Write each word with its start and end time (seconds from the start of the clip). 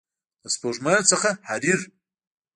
د 0.41 0.43
سپوږمۍ 0.53 0.97
څخه 1.11 1.29
حریر 1.47 1.79